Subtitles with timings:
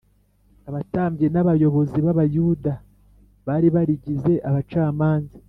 [0.69, 2.73] Abatambyi n’abayobozi b’Abayuda
[3.47, 5.35] bari barigize abacamanza